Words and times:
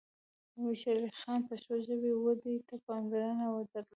امیر 0.57 0.77
شیر 0.81 0.97
علی 0.99 1.11
خان 1.21 1.39
پښتو 1.49 1.73
ژبې 1.85 2.11
ودې 2.15 2.55
ته 2.67 2.75
پاملرنه 2.85 3.45
درلوده. 3.49 3.81